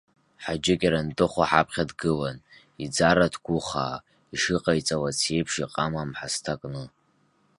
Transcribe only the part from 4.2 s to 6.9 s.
ишыҟаиҵалац еиԥш иҟама амҳасҭа кны.